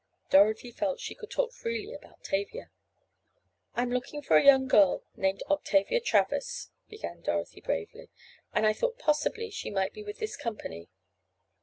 Dorothy 0.31 0.71
felt 0.71 0.99
she 0.99 1.13
could 1.13 1.29
talk 1.29 1.51
freely 1.53 1.85
with 1.85 2.01
her 2.01 2.07
about 2.07 2.23
Tavia. 2.23 2.71
"I 3.75 3.83
am 3.83 3.91
looking 3.91 4.23
for 4.23 4.35
a 4.35 4.43
young 4.43 4.67
girl 4.67 5.03
named 5.15 5.43
Octavia 5.47 5.99
Travers," 5.99 6.71
began 6.89 7.21
Dorothy 7.21 7.61
bravely, 7.61 8.09
"and 8.51 8.65
I 8.65 8.73
thought 8.73 8.97
possibly 8.97 9.51
she 9.51 9.69
might 9.69 9.93
be 9.93 10.01
with 10.01 10.17
this 10.17 10.35
company." 10.35 10.89